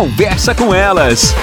Conversa 0.00 0.54
com 0.54 0.74
elas. 0.74 1.34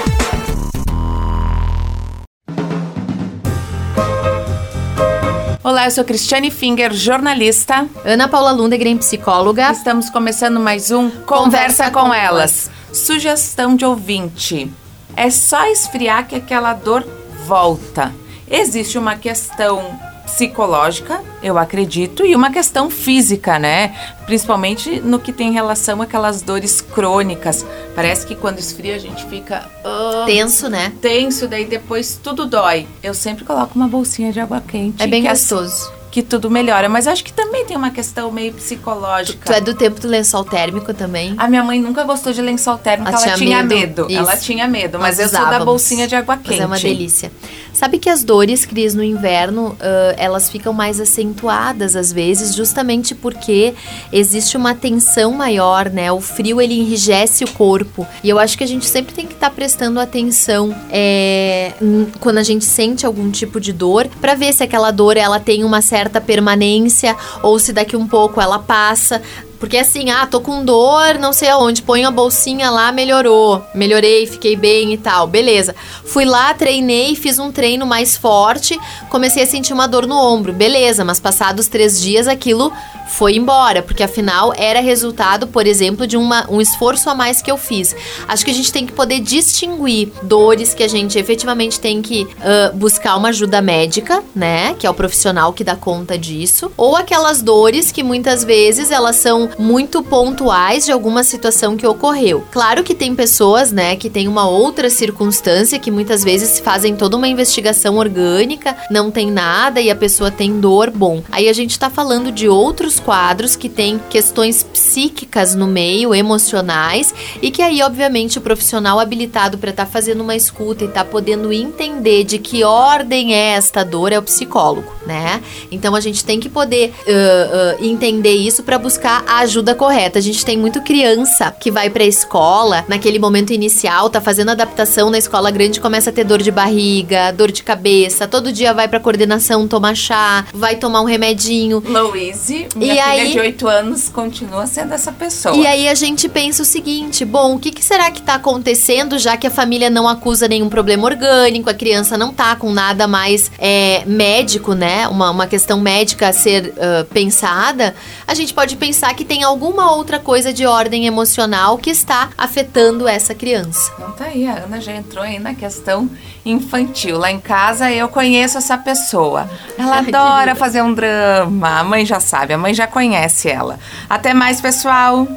Olá, 5.63 5.85
eu 5.85 5.91
sou 5.91 6.03
Cristiane 6.03 6.49
Finger, 6.49 6.91
jornalista. 6.91 7.87
Ana 8.03 8.27
Paula 8.27 8.51
Lundegren, 8.51 8.97
psicóloga. 8.97 9.71
Estamos 9.71 10.09
começando 10.09 10.59
mais 10.59 10.89
um 10.89 11.07
Conversa, 11.07 11.27
Conversa 11.27 11.91
com, 11.91 11.99
com 11.99 12.13
elas. 12.15 12.71
elas. 12.89 12.97
Sugestão 12.97 13.75
de 13.75 13.85
ouvinte. 13.85 14.71
É 15.15 15.29
só 15.29 15.67
esfriar 15.67 16.27
que 16.27 16.33
aquela 16.33 16.73
dor 16.73 17.05
volta. 17.45 18.11
Existe 18.49 18.97
uma 18.97 19.15
questão 19.15 19.99
psicológica, 20.27 21.23
eu 21.41 21.57
acredito, 21.57 22.25
e 22.25 22.35
uma 22.35 22.51
questão 22.51 22.89
física, 22.89 23.57
né? 23.57 23.95
Principalmente 24.25 24.99
no 24.99 25.19
que 25.19 25.31
tem 25.31 25.51
relação 25.51 26.01
àquelas 26.01 26.41
dores 26.41 26.81
crônicas. 26.81 27.65
Parece 27.95 28.27
que 28.27 28.35
quando 28.35 28.59
esfria 28.59 28.95
a 28.95 28.99
gente 28.99 29.25
fica 29.25 29.65
uh, 29.83 30.25
tenso, 30.25 30.69
né? 30.69 30.91
Tenso, 31.01 31.47
daí 31.47 31.65
depois 31.65 32.19
tudo 32.21 32.45
dói. 32.45 32.85
Eu 33.01 33.13
sempre 33.13 33.45
coloco 33.45 33.73
uma 33.75 33.87
bolsinha 33.87 34.31
de 34.31 34.39
água 34.39 34.61
quente. 34.61 35.01
É 35.01 35.07
bem 35.07 35.23
gostoso 35.23 35.96
que 36.17 36.23
tudo 36.23 36.49
melhora. 36.49 36.89
Mas 36.89 37.05
acho 37.05 37.23
que 37.23 37.31
também 37.31 37.63
tem 37.63 37.77
uma 37.77 37.91
questão 37.91 38.31
meio 38.31 38.51
psicológica. 38.51 39.45
Tu, 39.45 39.51
tu 39.51 39.53
é 39.53 39.61
do 39.61 39.75
tempo 39.75 40.01
do 40.01 40.07
lençol 40.07 40.43
térmico 40.43 40.91
também? 40.91 41.35
A 41.37 41.47
minha 41.47 41.63
mãe 41.63 41.79
nunca 41.79 42.03
gostou 42.03 42.33
de 42.33 42.41
lençol 42.41 42.75
térmico, 42.79 43.11
ela, 43.11 43.23
ela 43.23 43.37
tinha, 43.37 43.61
medo. 43.61 44.07
medo. 44.07 44.07
Ela 44.09 44.35
tinha 44.35 44.67
medo, 44.67 44.97
mas 44.97 45.17
Nós 45.17 45.19
eu 45.19 45.25
usávamos. 45.27 45.51
sou 45.51 45.59
da 45.59 45.65
bolsinha 45.65 46.07
de 46.07 46.15
água 46.15 46.35
quente. 46.37 46.49
Mas 46.49 46.59
é 46.59 46.65
uma 46.65 46.79
delícia. 46.79 47.31
Sabe 47.71 47.99
que 47.99 48.09
as 48.09 48.23
dores, 48.23 48.65
Cris, 48.65 48.95
no 48.95 49.03
inverno, 49.03 49.67
uh, 49.73 49.77
elas 50.17 50.49
ficam 50.49 50.73
mais 50.73 50.99
acentuadas 50.99 51.95
às 51.95 52.11
vezes, 52.11 52.55
justamente 52.55 53.13
porque 53.13 53.75
existe 54.11 54.57
uma 54.57 54.73
tensão 54.73 55.31
maior, 55.33 55.91
né? 55.91 56.11
O 56.11 56.19
frio, 56.19 56.59
ele 56.59 56.73
enrijece 56.73 57.43
o 57.43 57.51
corpo. 57.51 58.07
E 58.23 58.29
eu 58.29 58.39
acho 58.39 58.57
que 58.57 58.63
a 58.63 58.67
gente 58.67 58.87
sempre 58.87 59.13
tem 59.13 59.27
que 59.27 59.35
estar 59.35 59.51
tá 59.51 59.55
prestando 59.55 59.99
atenção 59.99 60.75
é, 60.89 61.73
quando 62.19 62.39
a 62.39 62.43
gente 62.43 62.65
sente 62.65 63.05
algum 63.05 63.29
tipo 63.29 63.59
de 63.59 63.71
dor, 63.71 64.07
para 64.19 64.33
ver 64.33 64.51
se 64.53 64.63
aquela 64.63 64.89
dor, 64.89 65.15
ela 65.15 65.39
tem 65.39 65.63
uma 65.63 65.79
certa 65.79 66.06
certa 66.07 66.21
permanência 66.21 67.15
ou 67.43 67.59
se 67.59 67.73
daqui 67.73 67.95
um 67.95 68.07
pouco 68.07 68.39
ela 68.39 68.57
passa. 68.57 69.21
Porque 69.59 69.77
assim, 69.77 70.09
ah, 70.09 70.25
tô 70.25 70.39
com 70.39 70.63
dor, 70.63 71.15
não 71.19 71.33
sei 71.33 71.49
aonde, 71.49 71.81
põe 71.81 72.05
a 72.05 72.11
bolsinha 72.11 72.69
lá, 72.69 72.91
melhorou. 72.91 73.63
Melhorei, 73.73 74.27
fiquei 74.27 74.55
bem 74.55 74.93
e 74.93 74.97
tal. 74.97 75.27
Beleza. 75.27 75.75
Fui 76.05 76.25
lá, 76.25 76.53
treinei, 76.53 77.15
fiz 77.15 77.39
um 77.39 77.51
treino 77.51 77.85
mais 77.85 78.15
forte, 78.15 78.79
comecei 79.09 79.43
a 79.43 79.47
sentir 79.47 79.73
uma 79.73 79.87
dor 79.87 80.05
no 80.05 80.15
ombro. 80.15 80.53
Beleza, 80.53 81.03
mas 81.03 81.19
passados 81.19 81.67
três 81.67 81.99
dias 81.99 82.27
aquilo 82.27 82.71
foi 83.07 83.35
embora, 83.35 83.81
porque 83.81 84.03
afinal 84.03 84.53
era 84.55 84.79
resultado, 84.81 85.47
por 85.47 85.65
exemplo, 85.65 86.05
de 86.05 86.17
uma, 86.17 86.45
um 86.51 86.61
esforço 86.61 87.09
a 87.09 87.15
mais 87.15 87.41
que 87.41 87.49
eu 87.49 87.57
fiz. 87.57 87.95
Acho 88.27 88.43
que 88.43 88.51
a 88.51 88.53
gente 88.53 88.71
tem 88.71 88.85
que 88.85 88.91
poder 88.91 89.19
distinguir 89.19 90.11
dores 90.23 90.73
que 90.73 90.83
a 90.83 90.87
gente 90.87 91.17
efetivamente 91.17 91.79
tem 91.79 92.01
que 92.01 92.23
uh, 92.23 92.75
buscar 92.75 93.15
uma 93.15 93.29
ajuda 93.29 93.61
médica, 93.61 94.23
né? 94.35 94.75
Que 94.77 94.85
é 94.85 94.89
o 94.89 94.93
profissional 94.93 95.53
que 95.53 95.63
dá 95.63 95.75
conta 95.75 96.17
disso, 96.17 96.71
ou 96.75 96.95
aquelas 96.95 97.41
dores 97.41 97.91
que 97.91 98.03
muitas 98.03 98.43
vezes 98.43 98.91
elas 98.91 99.15
são 99.15 99.46
muito 99.57 100.03
pontuais 100.03 100.85
de 100.85 100.91
alguma 100.91 101.23
situação 101.23 101.75
que 101.77 101.85
ocorreu. 101.85 102.43
Claro 102.51 102.83
que 102.83 102.95
tem 102.95 103.15
pessoas, 103.15 103.71
né, 103.71 103.95
que 103.95 104.09
tem 104.09 104.27
uma 104.27 104.47
outra 104.47 104.89
circunstância 104.89 105.79
que 105.79 105.91
muitas 105.91 106.23
vezes 106.23 106.59
fazem 106.59 106.95
toda 106.95 107.17
uma 107.17 107.27
investigação 107.27 107.97
orgânica, 107.97 108.75
não 108.89 109.11
tem 109.11 109.31
nada 109.31 109.81
e 109.81 109.89
a 109.89 109.95
pessoa 109.95 110.31
tem 110.31 110.59
dor, 110.59 110.89
bom. 110.89 111.21
Aí 111.31 111.49
a 111.49 111.53
gente 111.53 111.77
tá 111.77 111.89
falando 111.89 112.31
de 112.31 112.47
outros 112.47 112.99
quadros 112.99 113.55
que 113.55 113.69
têm 113.69 113.99
questões 114.09 114.63
psíquicas 114.63 115.55
no 115.55 115.67
meio, 115.67 116.13
emocionais, 116.13 117.13
e 117.41 117.51
que 117.51 117.61
aí, 117.61 117.81
obviamente, 117.81 118.37
o 118.37 118.41
profissional 118.41 118.99
habilitado 118.99 119.57
para 119.57 119.71
estar 119.71 119.85
tá 119.85 119.91
fazendo 119.91 120.21
uma 120.21 120.35
escuta 120.35 120.83
e 120.83 120.87
tá 120.87 121.03
podendo 121.03 121.51
entender 121.51 122.23
de 122.23 122.37
que 122.39 122.63
ordem 122.63 123.33
é 123.33 123.53
esta 123.53 123.83
dor 123.83 124.11
é 124.11 124.19
o 124.19 124.21
psicólogo, 124.21 124.91
né? 125.05 125.41
Então 125.71 125.95
a 125.95 125.99
gente 125.99 126.23
tem 126.23 126.39
que 126.39 126.49
poder 126.49 126.89
uh, 126.89 127.81
uh, 127.81 127.85
entender 127.85 128.35
isso 128.35 128.63
para 128.63 128.77
buscar 128.77 129.23
a 129.27 129.36
ajuda 129.39 129.75
correta. 129.75 130.19
A 130.19 130.21
gente 130.21 130.45
tem 130.45 130.57
muito 130.57 130.81
criança 130.81 131.51
que 131.51 131.71
vai 131.71 131.89
para 131.89 132.03
a 132.03 132.07
escola 132.07 132.85
naquele 132.87 133.19
momento 133.19 133.53
inicial, 133.53 134.09
tá 134.09 134.21
fazendo 134.21 134.49
adaptação 134.49 135.09
na 135.09 135.17
escola 135.17 135.51
grande, 135.51 135.79
começa 135.79 136.09
a 136.09 136.13
ter 136.13 136.23
dor 136.23 136.41
de 136.41 136.51
barriga, 136.51 137.31
dor 137.31 137.51
de 137.51 137.63
cabeça, 137.63 138.27
todo 138.27 138.51
dia 138.51 138.73
vai 138.73 138.87
para 138.87 138.99
coordenação 138.99 139.67
tomar 139.67 139.95
chá, 139.95 140.45
vai 140.53 140.75
tomar 140.75 141.01
um 141.01 141.05
remedinho. 141.05 141.83
Louise, 141.85 142.67
minha 142.75 142.93
e 142.93 142.97
filha 142.97 143.05
aí, 143.05 143.31
de 143.31 143.39
8 143.39 143.67
anos 143.67 144.09
continua 144.09 144.65
sendo 144.65 144.93
essa 144.93 145.11
pessoa. 145.11 145.55
E 145.55 145.65
aí 145.65 145.87
a 145.87 145.95
gente 145.95 146.27
pensa 146.29 146.61
o 146.61 146.65
seguinte: 146.65 147.25
bom, 147.25 147.55
o 147.55 147.59
que, 147.59 147.71
que 147.71 147.83
será 147.83 148.09
que 148.11 148.19
está 148.19 148.35
acontecendo, 148.35 149.17
já 149.17 149.37
que 149.37 149.47
a 149.47 149.51
família 149.51 149.89
não 149.89 150.07
acusa 150.07 150.47
nenhum 150.47 150.69
problema 150.69 151.05
orgânico, 151.05 151.69
a 151.69 151.73
criança 151.73 152.17
não 152.17 152.33
tá 152.33 152.55
com 152.55 152.71
nada 152.71 153.07
mais 153.07 153.51
é, 153.57 154.03
médico, 154.05 154.73
né? 154.73 155.07
Uma, 155.07 155.31
uma 155.31 155.47
questão 155.47 155.79
médica 155.79 156.29
a 156.29 156.33
ser 156.33 156.73
uh, 156.77 157.05
pensada. 157.05 157.95
A 158.27 158.33
gente 158.33 158.53
pode 158.53 158.75
pensar 158.75 159.13
que 159.13 159.25
tem 159.27 159.43
alguma 159.43 159.91
outra 159.91 160.19
coisa 160.19 160.53
de 160.53 160.65
ordem 160.65 161.05
emocional 161.05 161.77
que 161.77 161.89
está 161.89 162.29
afetando 162.37 163.07
essa 163.07 163.35
criança. 163.35 163.91
Então 163.95 164.11
tá 164.11 164.25
aí, 164.25 164.47
a 164.47 164.55
Ana 164.63 164.79
já 164.79 164.93
entrou 164.93 165.23
aí 165.23 165.37
na 165.37 165.53
questão 165.53 166.09
infantil. 166.45 167.17
Lá 167.17 167.29
em 167.29 167.39
casa 167.39 167.91
eu 167.91 168.07
conheço 168.07 168.57
essa 168.57 168.77
pessoa. 168.77 169.49
Ela 169.77 169.99
adora 169.99 170.55
fazer 170.55 170.81
um 170.81 170.93
drama. 170.93 171.79
A 171.79 171.83
mãe 171.83 172.05
já 172.05 172.19
sabe, 172.19 172.53
a 172.53 172.57
mãe 172.57 172.73
já 172.73 172.87
conhece 172.87 173.49
ela. 173.49 173.79
Até 174.09 174.33
mais, 174.33 174.61
pessoal. 174.61 175.27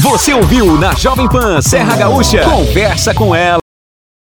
Você 0.00 0.32
ouviu 0.32 0.78
na 0.78 0.94
Jovem 0.94 1.28
Pan 1.28 1.60
Serra 1.60 1.96
Gaúcha? 1.96 2.42
Conversa 2.44 3.14
com 3.14 3.34
ela. 3.34 3.67